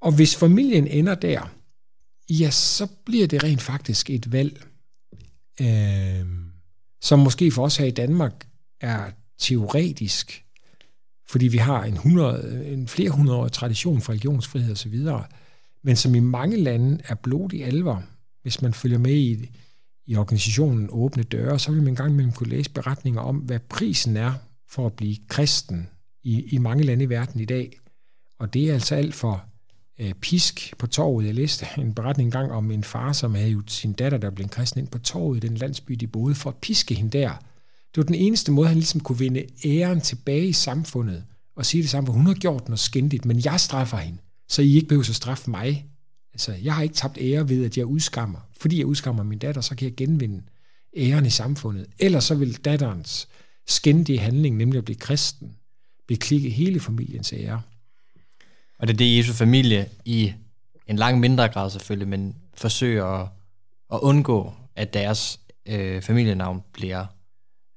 Og 0.00 0.12
hvis 0.12 0.36
familien 0.36 0.86
ender 0.86 1.14
der, 1.14 1.54
ja, 2.30 2.50
så 2.50 2.86
bliver 3.06 3.26
det 3.26 3.44
rent 3.44 3.62
faktisk 3.62 4.10
et 4.10 4.32
valg. 4.32 4.64
Øh, 5.60 6.26
som 7.02 7.18
måske 7.18 7.50
for 7.50 7.64
os 7.64 7.76
her 7.76 7.86
i 7.86 7.90
Danmark 7.90 8.46
er 8.80 9.10
teoretisk, 9.38 10.44
fordi 11.28 11.48
vi 11.48 11.58
har 11.58 11.84
en, 11.84 11.94
100, 11.94 12.72
en 12.72 12.88
flere 12.88 13.10
hundrede 13.10 13.38
år 13.38 13.48
tradition 13.48 14.00
for 14.00 14.12
religionsfrihed 14.12 14.72
osv., 14.72 15.04
men 15.82 15.96
som 15.96 16.14
i 16.14 16.20
mange 16.20 16.56
lande 16.56 17.00
er 17.04 17.14
blodig 17.14 17.64
alvor. 17.64 18.04
Hvis 18.42 18.62
man 18.62 18.74
følger 18.74 18.98
med 18.98 19.14
i, 19.14 19.50
i 20.06 20.16
organisationen 20.16 20.88
Åbne 20.90 21.22
Døre, 21.22 21.58
så 21.58 21.70
vil 21.70 21.82
man 21.82 21.88
engang 21.88 22.12
imellem 22.12 22.32
kunne 22.32 22.48
læse 22.48 22.70
beretninger 22.70 23.20
om, 23.20 23.36
hvad 23.36 23.58
prisen 23.58 24.16
er 24.16 24.32
for 24.68 24.86
at 24.86 24.92
blive 24.92 25.16
kristen 25.28 25.88
i, 26.22 26.54
i 26.54 26.58
mange 26.58 26.84
lande 26.84 27.04
i 27.04 27.08
verden 27.08 27.40
i 27.40 27.44
dag. 27.44 27.78
Og 28.38 28.54
det 28.54 28.68
er 28.68 28.74
altså 28.74 28.94
alt 28.94 29.14
for 29.14 29.44
øh, 29.98 30.14
pisk 30.14 30.74
på 30.78 30.86
torvet. 30.86 31.26
Jeg 31.26 31.34
læste 31.34 31.66
en 31.78 31.94
beretning 31.94 32.26
engang 32.26 32.52
om 32.52 32.70
en 32.70 32.84
far, 32.84 33.12
som 33.12 33.34
havde 33.34 33.50
jo 33.50 33.62
sin 33.66 33.92
datter, 33.92 34.18
der 34.18 34.30
blev 34.30 34.48
kristen 34.48 34.80
ind 34.80 34.88
på 34.88 34.98
torvet 34.98 35.44
i 35.44 35.48
den 35.48 35.56
landsby, 35.56 35.92
de 35.92 36.06
boede, 36.06 36.34
for 36.34 36.50
at 36.50 36.56
piske 36.56 36.94
hende 36.94 37.18
der. 37.18 37.30
Det 37.94 37.96
var 37.96 38.02
den 38.02 38.14
eneste 38.14 38.52
måde, 38.52 38.68
han 38.68 38.76
ligesom 38.76 39.00
kunne 39.00 39.18
vinde 39.18 39.44
æren 39.64 40.00
tilbage 40.00 40.46
i 40.46 40.52
samfundet 40.52 41.24
og 41.56 41.66
sige 41.66 41.82
det 41.82 41.90
samme, 41.90 42.06
for 42.06 42.12
hun 42.12 42.26
har 42.26 42.34
gjort 42.34 42.68
noget 42.68 42.80
skændigt, 42.80 43.24
men 43.24 43.44
jeg 43.44 43.60
straffer 43.60 43.96
hende, 43.96 44.18
så 44.48 44.62
I 44.62 44.74
ikke 44.74 44.88
behøver 44.88 45.08
at 45.08 45.14
straffe 45.14 45.50
mig. 45.50 45.86
Altså, 46.32 46.52
jeg 46.52 46.74
har 46.74 46.82
ikke 46.82 46.94
tabt 46.94 47.18
ære 47.20 47.48
ved, 47.48 47.64
at 47.64 47.78
jeg 47.78 47.86
udskammer. 47.86 48.38
Fordi 48.60 48.78
jeg 48.78 48.86
udskammer 48.86 49.22
min 49.22 49.38
datter, 49.38 49.60
så 49.60 49.76
kan 49.76 49.84
jeg 49.88 49.96
genvinde 49.96 50.42
æren 50.96 51.26
i 51.26 51.30
samfundet. 51.30 51.86
Ellers 51.98 52.24
så 52.24 52.34
vil 52.34 52.56
datterens 52.64 53.28
skændige 53.66 54.18
handling, 54.18 54.56
nemlig 54.56 54.78
at 54.78 54.84
blive 54.84 54.96
kristen, 54.96 55.56
beklikke 56.08 56.50
hele 56.50 56.80
familiens 56.80 57.32
ære. 57.32 57.62
Og 58.78 58.88
det 58.88 58.94
er 58.94 58.98
det, 58.98 59.16
Jesu 59.16 59.32
familie 59.32 59.88
i 60.04 60.32
en 60.86 60.96
lang 60.96 61.20
mindre 61.20 61.48
grad 61.48 61.70
selvfølgelig, 61.70 62.08
men 62.08 62.34
forsøger 62.54 63.04
at, 63.04 63.28
at 63.92 63.98
undgå, 64.02 64.52
at 64.76 64.94
deres 64.94 65.40
øh, 65.68 66.02
familienavn 66.02 66.62
bliver 66.72 67.06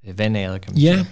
øh, 0.06 0.18
vandæret, 0.18 0.60
kan 0.60 0.72
man 0.72 0.82
ja. 0.82 0.94
sige. 0.94 1.06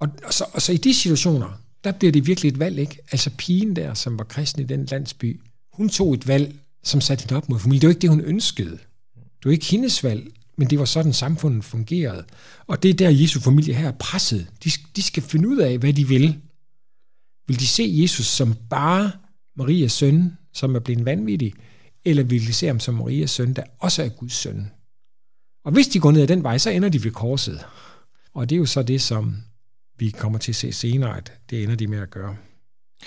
Og, 0.00 0.08
og, 0.24 0.34
så, 0.34 0.44
og 0.52 0.62
så 0.62 0.72
i 0.72 0.76
de 0.76 0.94
situationer, 0.94 1.60
der 1.84 1.92
bliver 1.92 2.12
det 2.12 2.26
virkelig 2.26 2.48
et 2.48 2.58
valg, 2.58 2.78
ikke? 2.78 2.98
Altså 3.12 3.30
pigen 3.38 3.76
der, 3.76 3.94
som 3.94 4.18
var 4.18 4.24
kristen 4.24 4.62
i 4.62 4.66
den 4.66 4.84
landsby, 4.84 5.40
hun 5.72 5.88
tog 5.88 6.14
et 6.14 6.28
valg, 6.28 6.54
som 6.84 7.00
satte 7.00 7.22
hende 7.22 7.36
op 7.36 7.48
mod 7.48 7.58
familien. 7.58 7.80
Det 7.80 7.86
var 7.86 7.90
ikke 7.90 8.00
det, 8.00 8.10
hun 8.10 8.20
ønskede. 8.20 8.78
Det 9.14 9.44
var 9.44 9.50
ikke 9.50 9.66
hendes 9.66 10.04
valg, 10.04 10.26
men 10.56 10.70
det 10.70 10.78
var 10.78 10.84
sådan, 10.84 11.12
samfundet 11.12 11.64
fungerede. 11.64 12.24
Og 12.66 12.82
det 12.82 12.88
er 12.88 12.94
der, 12.94 13.10
Jesu 13.10 13.40
familie 13.40 13.74
her 13.74 13.88
er 13.88 13.92
presset. 13.98 14.46
De, 14.64 14.70
de 14.96 15.02
skal 15.02 15.22
finde 15.22 15.48
ud 15.48 15.58
af, 15.58 15.78
hvad 15.78 15.92
de 15.92 16.08
vil. 16.08 16.40
Vil 17.48 17.60
de 17.60 17.66
se 17.66 17.94
Jesus 18.02 18.26
som 18.26 18.54
bare 18.70 19.12
Marias 19.56 19.92
søn, 19.92 20.38
som 20.52 20.74
er 20.74 20.78
blevet 20.78 21.04
vanvittig, 21.04 21.52
eller 22.04 22.22
vil 22.22 22.46
de 22.46 22.52
se 22.52 22.66
ham 22.66 22.80
som 22.80 22.94
Marias 22.94 23.30
søn, 23.30 23.52
der 23.52 23.62
også 23.78 24.02
er 24.02 24.08
Guds 24.08 24.32
søn? 24.32 24.70
Og 25.64 25.72
hvis 25.72 25.88
de 25.88 26.00
går 26.00 26.12
ned 26.12 26.22
ad 26.22 26.26
den 26.26 26.42
vej, 26.42 26.58
så 26.58 26.70
ender 26.70 26.88
de 26.88 27.04
ved 27.04 27.10
korset. 27.10 27.64
Og 28.34 28.50
det 28.50 28.56
er 28.56 28.58
jo 28.58 28.66
så 28.66 28.82
det, 28.82 29.00
som 29.00 29.36
vi 29.98 30.10
kommer 30.10 30.38
til 30.38 30.52
at 30.52 30.56
se 30.56 30.72
senere, 30.72 31.16
at 31.16 31.32
det 31.50 31.62
ender 31.62 31.76
de 31.76 31.86
med 31.86 31.98
at 31.98 32.10
gøre. 32.10 32.36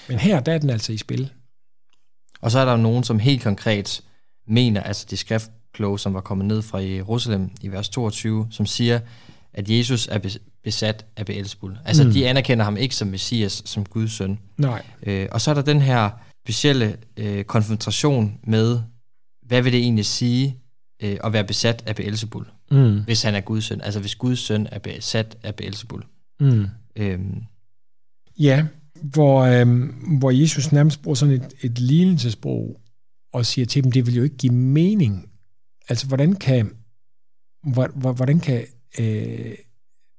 Men 0.08 0.20
her 0.20 0.40
der 0.40 0.54
er 0.54 0.58
den 0.58 0.70
altså 0.70 0.94
i 0.94 0.98
spil. 0.98 1.32
Og 2.42 2.52
så 2.52 2.60
er 2.60 2.66
der 2.66 2.72
jo 2.72 2.78
nogen, 2.78 3.04
som 3.04 3.20
helt 3.20 3.44
konkret 3.44 4.04
mener, 4.48 4.82
altså 4.82 5.08
de 5.10 5.18
skriftkloge, 5.18 6.00
som 6.00 6.14
var 6.14 6.22
kommet 6.22 6.48
ned 6.48 6.62
fra 6.62 6.80
Jerusalem 6.80 7.50
i 7.62 7.68
vers 7.68 7.90
22, 7.90 8.48
som 8.52 8.66
siger, 8.66 9.00
at 9.54 9.70
Jesus 9.70 10.08
er 10.08 10.18
besat 10.64 11.06
af 11.18 11.26
Beelzebul. 11.26 11.78
Altså, 11.86 12.04
mm. 12.04 12.12
de 12.12 12.28
anerkender 12.28 12.64
ham 12.64 12.78
ikke 12.78 12.96
som 12.96 13.08
Messias, 13.08 13.62
som 13.66 13.86
Guds 13.86 14.12
søn. 14.12 14.40
Nej. 14.58 14.82
Øh, 15.04 15.28
og 15.32 15.42
så 15.42 15.52
er 15.52 15.56
der 15.56 15.62
den 15.62 15.82
her 15.82 16.10
specielle 16.46 16.98
øh, 17.18 17.44
konfrontation 17.44 18.40
med, 18.44 18.80
hvad 19.46 19.62
vil 19.62 19.72
det 19.72 19.80
egentlig 19.80 20.06
sige 20.06 20.58
øh, 21.04 21.18
at 21.24 21.34
være 21.34 21.44
besat 21.44 21.84
af 21.86 21.96
Beelzebul, 21.96 22.46
mm. 22.72 23.04
hvis 23.04 23.24
han 23.24 23.36
er 23.36 23.42
Guds 23.42 23.64
søn? 23.64 23.82
Altså, 23.82 24.00
hvis 24.00 24.16
Guds 24.16 24.40
søn 24.40 24.68
er 24.72 24.80
besat 24.80 25.38
af 25.44 25.56
Beelzebul. 25.56 26.04
Mm. 26.40 26.68
Øhm. 26.96 27.44
Ja, 28.40 28.66
hvor, 29.02 29.42
øhm, 29.42 29.82
hvor 30.20 30.32
Jesus 30.32 30.72
nærmest 30.72 31.02
bruger 31.02 31.16
sådan 31.16 31.36
et, 31.36 31.54
et 31.62 31.80
lignelsesprog 31.80 32.82
og 33.34 33.46
siger 33.46 33.66
til 33.66 33.84
dem, 33.84 33.92
det 33.92 34.06
vil 34.06 34.16
jo 34.16 34.24
ikke 34.24 34.38
give 34.38 34.54
mening. 34.54 35.30
Altså, 35.90 36.08
hvordan 36.08 36.34
kan, 36.34 36.72
hvordan 37.96 38.40
kan 38.40 38.66
øh, 39.00 39.56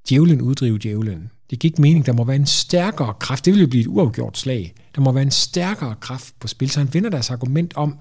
djævlen 0.09 0.41
uddrive 0.41 0.79
djævlen? 0.79 1.31
Det 1.51 1.59
giver 1.59 1.71
ikke 1.71 1.83
mening. 1.83 2.07
Der 2.07 2.13
må 2.13 2.25
være 2.25 2.37
en 2.37 2.47
stærkere 2.47 3.15
kraft. 3.21 3.45
Det 3.45 3.53
vil 3.53 3.61
jo 3.61 3.67
blive 3.67 3.81
et 3.81 3.87
uafgjort 3.87 4.39
slag. 4.39 4.75
Der 4.95 5.01
må 5.01 5.13
være 5.13 5.23
en 5.23 5.31
stærkere 5.31 5.95
kraft 6.01 6.35
på 6.41 6.49
spil. 6.49 6.71
Så 6.71 6.81
han 6.81 6.95
vender 6.95 7.11
deres 7.11 7.31
argument 7.31 7.77
om 7.77 7.99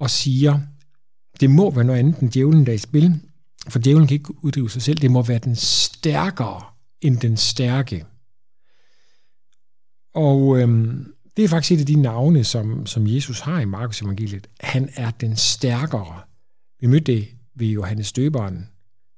og 0.00 0.10
siger, 0.10 0.60
det 1.40 1.50
må 1.50 1.70
være 1.70 1.84
noget 1.84 1.98
andet 1.98 2.20
end 2.20 2.30
djævlen, 2.30 2.66
der 2.66 2.72
er 2.72 2.76
i 2.76 2.78
spil. 2.78 3.20
For 3.68 3.78
djævlen 3.78 4.06
kan 4.06 4.14
ikke 4.14 4.44
uddrive 4.44 4.70
sig 4.70 4.82
selv. 4.82 4.98
Det 4.98 5.10
må 5.10 5.22
være 5.22 5.38
den 5.38 5.56
stærkere 5.56 6.62
end 7.00 7.18
den 7.18 7.36
stærke. 7.36 8.04
Og 10.14 10.58
øhm, 10.58 11.14
det 11.36 11.44
er 11.44 11.48
faktisk 11.48 11.72
et 11.72 11.80
af 11.80 11.86
de 11.86 11.96
navne, 11.96 12.44
som, 12.44 12.86
som 12.86 13.06
Jesus 13.06 13.40
har 13.40 13.60
i 13.60 13.64
Markus 13.64 14.02
evangeliet. 14.02 14.48
Han 14.60 14.88
er 14.96 15.10
den 15.10 15.36
stærkere. 15.36 16.20
Vi 16.80 16.86
mødte 16.86 17.12
det 17.12 17.28
ved 17.54 17.66
Johannes 17.66 18.12
Døberen, 18.12 18.68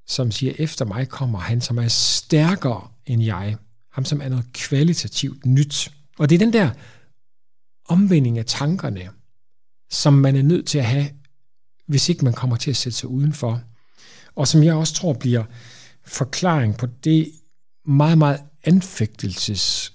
som 0.07 0.31
siger, 0.31 0.53
efter 0.59 0.85
mig 0.85 1.09
kommer 1.09 1.39
han, 1.39 1.61
som 1.61 1.79
er 1.79 1.89
stærkere 1.89 2.89
end 3.07 3.23
jeg. 3.23 3.57
Ham, 3.93 4.05
som 4.05 4.21
er 4.21 4.29
noget 4.29 4.53
kvalitativt 4.53 5.47
nyt. 5.47 5.93
Og 6.19 6.29
det 6.29 6.35
er 6.35 6.39
den 6.39 6.53
der 6.53 6.71
omvending 7.89 8.39
af 8.39 8.47
tankerne, 8.47 9.11
som 9.91 10.13
man 10.13 10.37
er 10.37 10.43
nødt 10.43 10.67
til 10.67 10.79
at 10.79 10.85
have, 10.85 11.11
hvis 11.87 12.09
ikke 12.09 12.25
man 12.25 12.35
kommer 12.35 12.57
til 12.57 12.71
at 12.71 12.77
sætte 12.77 12.99
sig 12.99 13.09
udenfor. 13.09 13.63
Og 14.35 14.49
som 14.49 14.63
jeg 14.63 14.75
også 14.75 14.95
tror 14.95 15.13
bliver 15.13 15.45
forklaring 16.05 16.77
på 16.77 16.87
det 16.87 17.33
meget, 17.87 18.19
meget 18.19 18.41
anfægtelses 18.65 19.94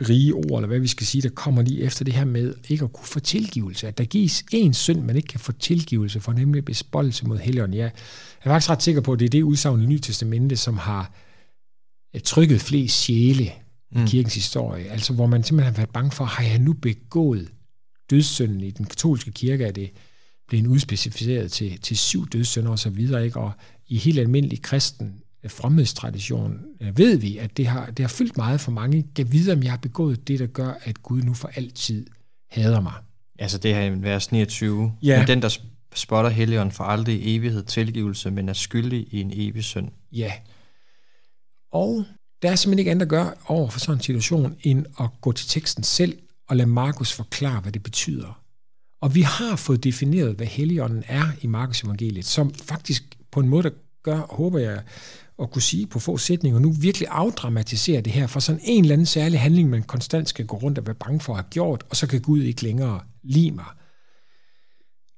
rige 0.00 0.34
ord, 0.34 0.58
eller 0.58 0.66
hvad 0.66 0.78
vi 0.78 0.86
skal 0.86 1.06
sige, 1.06 1.22
der 1.22 1.28
kommer 1.28 1.62
lige 1.62 1.82
efter 1.82 2.04
det 2.04 2.14
her 2.14 2.24
med 2.24 2.54
ikke 2.68 2.84
at 2.84 2.92
kunne 2.92 3.06
få 3.06 3.20
tilgivelse. 3.20 3.88
At 3.88 3.98
der 3.98 4.04
gives 4.04 4.44
en 4.52 4.74
synd, 4.74 5.00
man 5.00 5.16
ikke 5.16 5.28
kan 5.28 5.40
få 5.40 5.52
tilgivelse 5.52 6.20
for, 6.20 6.32
nemlig 6.32 6.64
bespoldelse 6.64 7.26
mod 7.26 7.38
helligånden. 7.38 7.78
Jeg 7.78 7.90
er 8.42 8.50
faktisk 8.50 8.70
ret 8.70 8.82
sikker 8.82 9.00
på, 9.00 9.12
at 9.12 9.18
det 9.18 9.26
er 9.26 9.30
det 9.30 9.42
udsagn 9.42 9.82
i 9.82 9.86
Nye 9.86 9.98
Testamente, 9.98 10.56
som 10.56 10.78
har 10.78 11.12
trykket 12.24 12.60
flest 12.60 13.00
sjæle 13.00 13.44
i 13.44 13.98
mm. 13.98 14.06
kirkens 14.06 14.34
historie. 14.34 14.84
Altså 14.84 15.12
hvor 15.12 15.26
man 15.26 15.42
simpelthen 15.42 15.74
har 15.74 15.80
været 15.80 15.90
bange 15.90 16.10
for, 16.10 16.24
har 16.24 16.44
jeg 16.44 16.58
nu 16.58 16.72
begået 16.72 17.48
dødssynden 18.10 18.60
i 18.60 18.70
den 18.70 18.86
katolske 18.86 19.30
kirke, 19.30 19.64
er 19.64 19.72
det 19.72 19.90
blevet 20.48 20.66
udspecificeret 20.66 21.52
til, 21.52 21.80
til 21.80 21.96
syv 21.96 22.28
dødssynder 22.28 22.70
og 22.70 22.78
så 22.78 22.90
videre, 22.90 23.24
ikke? 23.24 23.40
og 23.40 23.52
i 23.88 23.96
helt 23.96 24.18
almindelig 24.18 24.62
kristen 24.62 25.14
fromhedstradition, 25.48 26.60
øh, 26.80 26.98
ved 26.98 27.16
vi, 27.16 27.38
at 27.38 27.56
det 27.56 27.66
har, 27.66 27.86
det 27.86 27.98
har 27.98 28.08
fyldt 28.08 28.36
meget 28.36 28.60
for 28.60 28.70
mange. 28.70 29.02
Gav 29.14 29.26
videre, 29.30 29.56
om 29.56 29.62
jeg 29.62 29.72
har 29.72 29.76
begået 29.76 30.28
det, 30.28 30.38
der 30.38 30.46
gør, 30.46 30.72
at 30.84 31.02
Gud 31.02 31.22
nu 31.22 31.34
for 31.34 31.50
altid 31.54 32.06
hader 32.50 32.80
mig. 32.80 32.92
Altså 33.38 33.58
det 33.58 33.74
her 33.74 33.82
i 33.82 34.02
vers 34.02 34.32
29. 34.32 34.92
Ja. 35.02 35.18
Men 35.18 35.26
den, 35.28 35.42
der 35.42 35.58
spotter 35.94 36.30
Helligånden 36.30 36.72
for 36.72 36.84
aldrig 36.84 37.22
i 37.22 37.36
evighed 37.36 37.62
tilgivelse, 37.62 38.30
men 38.30 38.48
er 38.48 38.52
skyldig 38.52 39.06
i 39.10 39.20
en 39.20 39.30
evig 39.34 39.64
synd. 39.64 39.88
Ja. 40.12 40.32
Og 41.72 42.04
der 42.42 42.50
er 42.50 42.56
simpelthen 42.56 42.78
ikke 42.78 42.90
andet 42.90 43.02
at 43.02 43.08
gøre 43.08 43.34
over 43.46 43.70
for 43.70 43.80
sådan 43.80 43.94
en 43.94 44.02
situation, 44.02 44.56
end 44.62 44.86
at 45.00 45.08
gå 45.20 45.32
til 45.32 45.48
teksten 45.48 45.82
selv 45.82 46.18
og 46.48 46.56
lade 46.56 46.68
Markus 46.68 47.12
forklare, 47.12 47.60
hvad 47.60 47.72
det 47.72 47.82
betyder. 47.82 48.40
Og 49.00 49.14
vi 49.14 49.22
har 49.22 49.56
fået 49.56 49.84
defineret, 49.84 50.36
hvad 50.36 50.46
Helligånden 50.46 51.04
er 51.06 51.24
i 51.40 51.46
Markus 51.46 51.82
evangeliet, 51.82 52.24
som 52.24 52.54
faktisk 52.54 53.18
på 53.32 53.40
en 53.40 53.48
måde, 53.48 53.62
der 53.62 53.70
gør, 54.04 54.26
håber 54.30 54.58
jeg, 54.58 54.82
at 55.42 55.50
kunne 55.50 55.62
sige 55.62 55.86
på 55.86 55.98
få 55.98 56.18
sætninger, 56.18 56.58
nu 56.58 56.70
virkelig 56.70 57.08
afdramatisere 57.10 58.00
det 58.00 58.12
her, 58.12 58.26
for 58.26 58.40
sådan 58.40 58.60
en 58.64 58.84
eller 58.84 58.92
anden 58.92 59.06
særlig 59.06 59.40
handling, 59.40 59.70
man 59.70 59.82
konstant 59.82 60.28
skal 60.28 60.46
gå 60.46 60.56
rundt 60.56 60.78
og 60.78 60.86
være 60.86 60.94
bange 60.94 61.20
for 61.20 61.32
at 61.32 61.36
have 61.36 61.50
gjort, 61.50 61.84
og 61.90 61.96
så 61.96 62.06
kan 62.06 62.20
Gud 62.20 62.42
ikke 62.42 62.62
længere 62.62 63.00
lide 63.22 63.50
mig. 63.50 63.64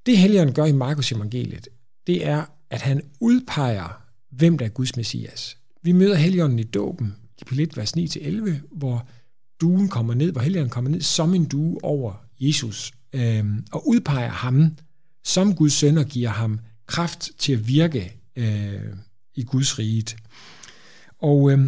Det 0.06 0.18
Helligånden 0.18 0.54
gør 0.54 0.64
i 0.64 0.72
Markus 0.72 1.12
evangeliet, 1.12 1.68
det 2.06 2.26
er, 2.26 2.44
at 2.70 2.82
han 2.82 3.02
udpeger, 3.20 4.02
hvem 4.30 4.58
der 4.58 4.64
er 4.64 4.70
Guds 4.70 4.96
messias. 4.96 5.56
Vi 5.82 5.92
møder 5.92 6.14
Helligånden 6.14 6.58
i 6.58 6.62
dåben, 6.64 7.16
i 7.52 7.62
1, 7.62 7.76
vers 7.76 7.96
9-11, 7.96 8.50
hvor 8.72 9.08
duen 9.60 9.88
kommer 9.88 10.14
ned, 10.14 10.32
hvor 10.32 10.40
Helligånden 10.40 10.70
kommer 10.70 10.90
ned 10.90 11.00
som 11.00 11.34
en 11.34 11.44
due 11.44 11.84
over 11.84 12.14
Jesus, 12.40 12.92
øh, 13.12 13.44
og 13.72 13.88
udpeger 13.88 14.28
ham 14.28 14.76
som 15.24 15.54
Guds 15.54 15.72
søn 15.72 15.98
og 15.98 16.04
giver 16.04 16.30
ham 16.30 16.60
kraft 16.86 17.30
til 17.38 17.52
at 17.52 17.68
virke 17.68 18.16
øh, 18.36 18.96
i 19.34 19.42
Guds 19.42 19.78
riget. 19.78 20.16
Og 21.18 21.50
øh, 21.50 21.58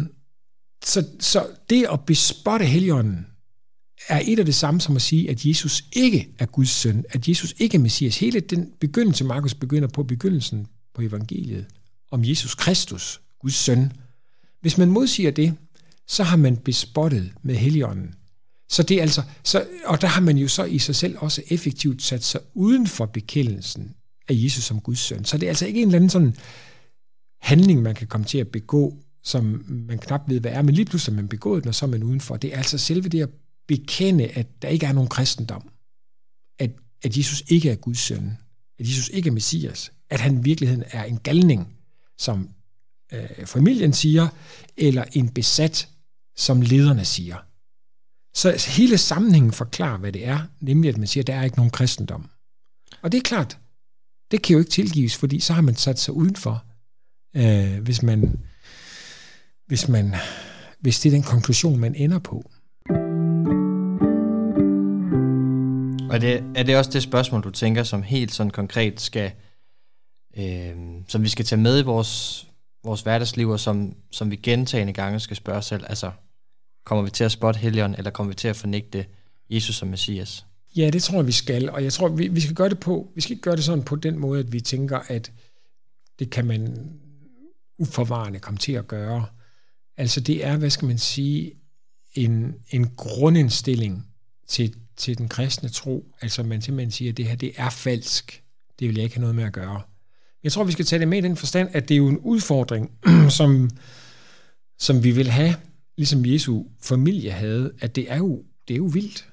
så, 0.85 1.07
så 1.19 1.47
det 1.69 1.87
at 1.91 2.05
bespotte 2.05 2.65
heligånden 2.65 3.25
er 4.07 4.21
et 4.25 4.39
af 4.39 4.45
det 4.45 4.55
samme 4.55 4.81
som 4.81 4.95
at 4.95 5.01
sige, 5.01 5.29
at 5.29 5.45
Jesus 5.45 5.83
ikke 5.93 6.29
er 6.39 6.45
Guds 6.45 6.69
søn, 6.69 7.05
at 7.09 7.27
Jesus 7.27 7.55
ikke 7.57 7.77
er 7.77 7.81
Messias. 7.81 8.19
Hele 8.19 8.39
den 8.39 8.71
begyndelse, 8.79 9.23
Markus 9.23 9.53
begynder 9.53 9.87
på 9.87 10.03
begyndelsen 10.03 10.67
på 10.93 11.01
evangeliet, 11.01 11.65
om 12.11 12.23
Jesus 12.23 12.55
Kristus, 12.55 13.21
Guds 13.39 13.55
søn. 13.55 13.91
Hvis 14.61 14.77
man 14.77 14.91
modsiger 14.91 15.31
det, 15.31 15.55
så 16.07 16.23
har 16.23 16.37
man 16.37 16.57
bespottet 16.57 17.31
med 17.43 17.55
heligånden. 17.55 18.13
Så 18.69 18.83
det 18.83 18.97
er 18.97 19.01
altså, 19.01 19.23
så, 19.43 19.67
og 19.85 20.01
der 20.01 20.07
har 20.07 20.21
man 20.21 20.37
jo 20.37 20.47
så 20.47 20.63
i 20.63 20.79
sig 20.79 20.95
selv 20.95 21.15
også 21.17 21.41
effektivt 21.47 22.01
sat 22.01 22.23
sig 22.23 22.41
uden 22.53 22.87
for 22.87 23.05
bekendelsen 23.05 23.95
af 24.29 24.33
Jesus 24.35 24.63
som 24.63 24.81
Guds 24.81 24.99
søn. 24.99 25.25
Så 25.25 25.37
det 25.37 25.45
er 25.45 25.49
altså 25.49 25.65
ikke 25.65 25.81
en 25.81 25.87
eller 25.87 25.95
anden 25.95 26.09
sådan 26.09 26.35
handling, 27.41 27.81
man 27.81 27.95
kan 27.95 28.07
komme 28.07 28.27
til 28.27 28.37
at 28.37 28.47
begå, 28.47 28.97
som 29.23 29.65
man 29.67 29.99
knap 29.99 30.29
ved, 30.29 30.39
hvad 30.39 30.51
er, 30.51 30.61
men 30.61 30.75
lige 30.75 30.85
pludselig 30.85 31.13
er 31.13 31.15
man 31.15 31.27
begået 31.27 31.63
den, 31.63 31.67
og 31.67 31.75
så 31.75 31.85
er 31.85 31.89
man 31.89 32.03
udenfor. 32.03 32.37
Det 32.37 32.53
er 32.53 32.57
altså 32.57 32.77
selve 32.77 33.09
det 33.09 33.21
at 33.21 33.29
bekende, 33.67 34.27
at 34.27 34.61
der 34.61 34.67
ikke 34.67 34.85
er 34.85 34.93
nogen 34.93 35.09
kristendom. 35.09 35.69
At, 36.59 36.71
at 37.03 37.17
Jesus 37.17 37.43
ikke 37.47 37.69
er 37.69 37.75
Guds 37.75 37.99
søn. 37.99 38.37
At 38.79 38.87
Jesus 38.87 39.09
ikke 39.09 39.27
er 39.27 39.33
Messias. 39.33 39.91
At 40.09 40.19
han 40.19 40.37
i 40.37 40.43
virkeligheden 40.43 40.83
er 40.91 41.03
en 41.03 41.17
galning, 41.17 41.75
som 42.17 42.49
øh, 43.13 43.45
familien 43.45 43.93
siger, 43.93 44.27
eller 44.77 45.03
en 45.13 45.29
besat, 45.29 45.89
som 46.37 46.61
lederne 46.61 47.05
siger. 47.05 47.37
Så 48.33 48.71
hele 48.77 48.97
sammenhængen 48.97 49.51
forklarer, 49.51 49.97
hvad 49.97 50.11
det 50.11 50.25
er, 50.25 50.39
nemlig 50.59 50.89
at 50.89 50.97
man 50.97 51.07
siger, 51.07 51.23
at 51.23 51.27
der 51.27 51.35
er 51.35 51.43
ikke 51.43 51.57
nogen 51.57 51.71
kristendom. 51.71 52.29
Og 53.01 53.11
det 53.11 53.17
er 53.17 53.21
klart, 53.21 53.57
det 54.31 54.41
kan 54.41 54.53
jo 54.53 54.59
ikke 54.59 54.71
tilgives, 54.71 55.17
fordi 55.17 55.39
så 55.39 55.53
har 55.53 55.61
man 55.61 55.75
sat 55.75 55.99
sig 55.99 56.13
udenfor 56.13 56.63
øh, 57.35 57.79
hvis 57.83 58.03
man 58.03 58.39
hvis 59.67 59.87
man 59.87 60.15
hvis 60.79 60.99
det 60.99 61.09
er 61.09 61.13
den 61.13 61.23
konklusion, 61.23 61.79
man 61.79 61.95
ender 61.95 62.19
på. 62.19 62.51
Og 66.09 66.21
det, 66.21 66.43
er 66.55 66.63
det 66.63 66.77
også 66.77 66.91
det 66.91 67.03
spørgsmål, 67.03 67.43
du 67.43 67.49
tænker, 67.49 67.83
som 67.83 68.03
helt 68.03 68.33
sådan 68.33 68.51
konkret 68.51 69.01
skal, 69.01 69.31
øh, 70.37 70.75
som 71.07 71.23
vi 71.23 71.29
skal 71.29 71.45
tage 71.45 71.61
med 71.61 71.79
i 71.79 71.83
vores, 71.83 72.47
vores 72.83 73.01
hverdagsliv, 73.01 73.49
og 73.49 73.59
som, 73.59 73.95
som 74.11 74.31
vi 74.31 74.35
gentagende 74.35 74.93
gange 74.93 75.19
skal 75.19 75.37
spørge 75.37 75.61
selv, 75.61 75.83
altså, 75.89 76.11
kommer 76.85 77.03
vi 77.03 77.09
til 77.09 77.23
at 77.23 77.31
spotte 77.31 77.59
Helion, 77.59 77.95
eller 77.95 78.11
kommer 78.11 78.31
vi 78.31 78.35
til 78.35 78.47
at 78.47 78.55
fornægte 78.55 79.05
Jesus 79.49 79.75
som 79.75 79.87
Messias? 79.87 80.45
Ja, 80.75 80.89
det 80.89 81.03
tror 81.03 81.17
jeg, 81.17 81.27
vi 81.27 81.31
skal, 81.31 81.69
og 81.69 81.83
jeg 81.83 81.93
tror, 81.93 82.07
vi, 82.07 82.27
vi 82.27 82.41
skal 82.41 82.55
gøre 82.55 82.69
det 82.69 82.79
på, 82.79 83.11
vi 83.15 83.21
skal 83.21 83.31
ikke 83.31 83.41
gøre 83.41 83.55
det 83.55 83.63
sådan 83.63 83.83
på 83.83 83.95
den 83.95 84.19
måde, 84.19 84.39
at 84.39 84.51
vi 84.51 84.61
tænker, 84.61 84.99
at 85.07 85.31
det 86.19 86.29
kan 86.29 86.45
man 86.45 86.91
uforvarende 87.79 88.39
komme 88.39 88.57
til 88.57 88.71
at 88.71 88.87
gøre. 88.87 89.25
Altså 89.97 90.19
det 90.19 90.45
er, 90.45 90.57
hvad 90.57 90.69
skal 90.69 90.87
man 90.87 90.97
sige, 90.97 91.51
en, 92.13 92.55
en 92.69 92.89
grundindstilling 92.95 94.05
til, 94.47 94.75
til 94.97 95.17
den 95.17 95.27
kristne 95.27 95.69
tro. 95.69 96.15
Altså 96.21 96.43
man 96.43 96.61
simpelthen 96.61 96.91
siger, 96.91 97.11
at 97.11 97.17
det 97.17 97.25
her 97.25 97.35
det 97.35 97.51
er 97.55 97.69
falsk. 97.69 98.43
Det 98.79 98.87
vil 98.87 98.95
jeg 98.95 99.03
ikke 99.03 99.15
have 99.15 99.21
noget 99.21 99.35
med 99.35 99.43
at 99.43 99.53
gøre. 99.53 99.81
Jeg 100.43 100.51
tror, 100.51 100.63
vi 100.63 100.71
skal 100.71 100.85
tage 100.85 100.99
det 100.99 101.07
med 101.07 101.17
i 101.17 101.21
den 101.21 101.35
forstand, 101.35 101.69
at 101.71 101.89
det 101.89 101.95
er 101.95 101.97
jo 101.97 102.07
en 102.07 102.17
udfordring, 102.17 102.91
som, 103.37 103.69
som 104.79 105.03
vi 105.03 105.11
vil 105.11 105.29
have, 105.29 105.55
ligesom 105.97 106.25
Jesu 106.25 106.63
familie 106.81 107.31
havde, 107.31 107.71
at 107.79 107.95
det 107.95 108.11
er 108.11 108.17
jo, 108.17 108.43
det 108.67 108.73
er 108.73 108.77
jo 108.77 108.89
vildt, 108.93 109.29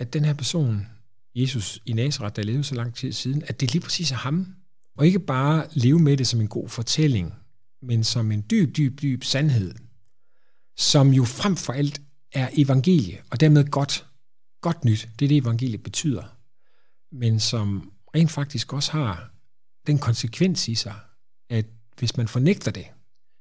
at 0.00 0.12
den 0.12 0.24
her 0.24 0.34
person, 0.34 0.86
Jesus 1.34 1.82
i 1.86 1.92
Nazareth, 1.92 2.36
der 2.36 2.42
levede 2.42 2.64
så 2.64 2.74
lang 2.74 2.94
tid 2.94 3.12
siden, 3.12 3.42
at 3.46 3.60
det 3.60 3.72
lige 3.72 3.82
præcis 3.82 4.12
er 4.12 4.16
ham. 4.16 4.54
Og 4.96 5.06
ikke 5.06 5.18
bare 5.18 5.66
leve 5.72 5.98
med 5.98 6.16
det 6.16 6.26
som 6.26 6.40
en 6.40 6.48
god 6.48 6.68
fortælling, 6.68 7.34
men 7.82 8.04
som 8.04 8.32
en 8.32 8.44
dyb, 8.50 8.76
dyb, 8.76 9.02
dyb 9.02 9.24
sandhed, 9.24 9.74
som 10.76 11.12
jo 11.12 11.24
frem 11.24 11.56
for 11.56 11.72
alt 11.72 12.00
er 12.32 12.48
evangelie, 12.52 13.22
og 13.30 13.40
dermed 13.40 13.64
godt. 13.64 14.06
godt 14.60 14.84
nyt. 14.84 15.08
Det 15.18 15.24
er 15.24 15.28
det, 15.28 15.36
evangeliet 15.36 15.82
betyder. 15.82 16.36
Men 17.12 17.40
som 17.40 17.92
rent 18.14 18.30
faktisk 18.30 18.72
også 18.72 18.92
har 18.92 19.30
den 19.86 19.98
konsekvens 19.98 20.68
i 20.68 20.74
sig, 20.74 20.94
at 21.50 21.66
hvis 21.98 22.16
man 22.16 22.28
fornægter 22.28 22.70
det, 22.70 22.86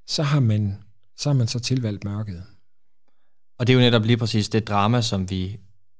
så 0.08 0.24
har 0.24 0.40
man 0.40 0.84
så, 1.18 1.30
har 1.30 1.34
man 1.34 1.48
så 1.48 1.60
tilvalgt 1.60 2.04
mørket. 2.04 2.44
Og 3.60 3.68
det 3.68 3.74
er 3.74 3.78
jo 3.78 3.80
netop 3.80 4.06
lige 4.06 4.18
præcis 4.18 4.50
det 4.50 4.68
drama, 4.68 5.02
som 5.02 5.30
vi 5.30 5.60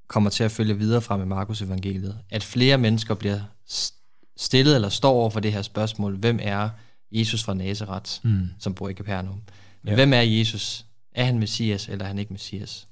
kommer 0.10 0.30
til 0.30 0.44
at 0.44 0.52
følge 0.52 0.78
videre 0.78 1.02
fra 1.02 1.18
med 1.18 1.26
Markus 1.26 1.62
evangeliet. 1.62 2.20
At 2.30 2.44
flere 2.44 2.78
mennesker 2.78 3.14
bliver 3.14 3.42
stillet 4.38 4.76
eller 4.76 4.90
står 4.90 5.12
over 5.12 5.30
for 5.30 5.40
det 5.40 5.54
her 5.54 5.62
spørgsmål. 5.62 6.18
Hvem 6.18 6.40
er 6.42 6.70
Jesus 7.12 7.44
fra 7.44 7.54
Nazareth, 7.54 8.12
mm. 8.24 8.48
som 8.60 8.74
bor 8.74 8.90
i 8.90 8.94
Capernaum? 8.94 9.42
Ja. 9.86 9.96
Hvem 9.96 10.14
er 10.14 10.22
Jesus? 10.22 10.86
Er 11.16 11.26
han 11.26 11.40
Messias, 11.40 11.90
eller 11.90 12.06
er 12.06 12.08
han 12.08 12.20
ikke 12.20 12.34
Messias? 12.34 12.88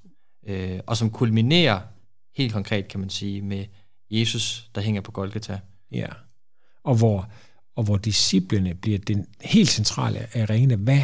Øh, 0.47 0.79
og 0.88 0.97
som 0.97 1.09
kulminerer 1.09 1.79
helt 2.36 2.53
konkret, 2.53 2.88
kan 2.88 3.00
man 3.00 3.09
sige, 3.09 3.41
med 3.41 3.65
Jesus, 4.12 4.69
der 4.75 4.81
hænger 4.81 5.01
på 5.01 5.12
Golgata. 5.12 5.59
Ja, 5.91 6.07
og 6.83 6.95
hvor, 6.95 7.29
og 7.75 7.83
hvor 7.83 7.97
disciplene 7.97 8.74
bliver 8.74 9.00
den 9.00 9.25
helt 9.41 9.69
centrale 9.69 10.27
arena. 10.36 10.75
Hvad 10.75 11.01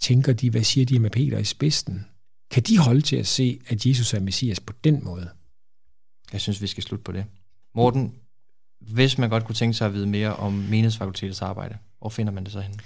tænker 0.00 0.32
de, 0.32 0.50
hvad 0.50 0.64
siger 0.64 0.86
de 0.86 0.98
med 0.98 1.10
Peter 1.10 1.38
i 1.38 1.44
spidsen? 1.44 2.06
Kan 2.54 2.62
de 2.62 2.78
holde 2.78 3.00
til 3.00 3.16
at 3.16 3.26
se, 3.26 3.60
at 3.66 3.86
Jesus 3.86 4.14
er 4.14 4.20
Messias 4.20 4.60
på 4.60 4.72
den 4.84 5.04
måde? 5.04 5.28
Jeg 6.32 6.40
synes, 6.40 6.62
vi 6.62 6.66
skal 6.66 6.82
slutte 6.82 7.02
på 7.02 7.12
det. 7.12 7.24
Morten, 7.74 8.14
hvis 8.80 9.18
man 9.18 9.30
godt 9.30 9.44
kunne 9.44 9.54
tænke 9.54 9.74
sig 9.74 9.86
at 9.86 9.94
vide 9.94 10.06
mere 10.06 10.36
om 10.36 10.52
menighedsfakultetets 10.52 11.42
arbejde, 11.42 11.78
hvor 11.98 12.08
finder 12.08 12.32
man 12.32 12.44
det 12.44 12.52
så 12.52 12.60
henne? 12.60 12.78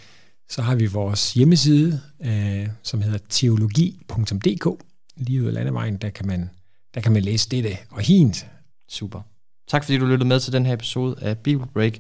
Så 0.49 0.63
har 0.63 0.75
vi 0.75 0.87
vores 0.87 1.35
hjemmeside, 1.35 2.01
øh, 2.21 2.69
som 2.83 3.03
hedder 3.03 3.19
teologi.dk. 3.29 4.85
Lige 5.17 5.43
ud 5.43 5.47
af 5.47 5.55
landevejen, 5.55 5.97
der 5.97 6.11
kan 6.11 6.27
man, 6.27 6.51
der 6.95 7.01
kan 7.01 7.13
man 7.13 7.23
læse 7.23 7.49
dette 7.49 7.77
og 7.91 8.01
hint. 8.01 8.47
Super. 8.89 9.21
Tak 9.69 9.85
fordi 9.85 9.99
du 9.99 10.07
lyttede 10.07 10.29
med 10.29 10.41
til 10.41 10.53
den 10.53 10.67
her 10.67 10.73
episode 10.73 11.17
af 11.21 11.39
Bible 11.39 11.67
Break. 11.67 11.99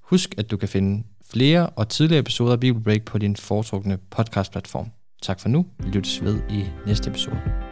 Husk, 0.00 0.34
at 0.38 0.50
du 0.50 0.56
kan 0.56 0.68
finde 0.68 1.04
flere 1.30 1.66
og 1.66 1.88
tidligere 1.88 2.20
episoder 2.20 2.52
af 2.52 2.60
Bible 2.60 2.82
Break 2.82 3.02
på 3.02 3.18
din 3.18 3.36
foretrukne 3.36 3.98
podcast-platform. 4.10 4.90
Tak 5.22 5.40
for 5.40 5.48
nu. 5.48 5.66
Vi 5.78 5.90
lyttes 5.90 6.24
ved 6.24 6.40
i 6.50 6.64
næste 6.86 7.10
episode. 7.10 7.69